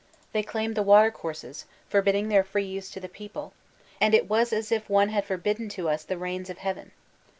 They 0.33 0.41
claimed 0.41 0.73
the 0.73 0.81
watercourses, 0.81 1.65
forbidding 1.87 2.27
their 2.29 2.43
free 2.43 2.63
use 2.65 2.89
to 2.89 2.99
the 2.99 3.07
people; 3.07 3.53
and 3.99 4.15
it 4.15 4.27
was 4.27 4.51
as 4.51 4.71
if 4.71 4.89
one 4.89 5.09
had 5.09 5.25
forbidden 5.25 5.69
to 5.77 5.89
us 5.89 6.03
the 6.03 6.17
rains 6.17 6.49
of 6.49 6.57
heaven. 6.57 6.89